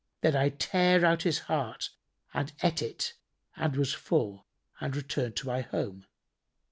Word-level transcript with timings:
Then 0.21 0.35
I 0.35 0.49
tare 0.49 1.05
out 1.05 1.21
his 1.21 1.37
heart 1.45 1.91
and 2.33 2.51
ate 2.63 2.81
it 2.81 3.13
and 3.55 3.75
was 3.75 3.93
full 3.93 4.47
and 4.79 4.95
returned 4.95 5.35
to 5.35 5.45
my 5.47 5.61
home. 5.61 6.07